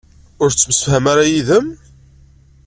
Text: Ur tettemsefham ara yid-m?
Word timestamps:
Ur 0.41 0.49
tettemsefham 0.51 1.05
ara 1.11 1.31
yid-m? 1.31 1.67